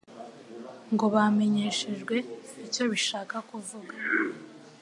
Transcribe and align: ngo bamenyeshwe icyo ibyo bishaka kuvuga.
ngo 0.93 1.05
bamenyeshwe 1.13 2.15
icyo 2.65 2.79
ibyo 2.83 2.83
bishaka 2.91 3.35
kuvuga. 3.49 3.93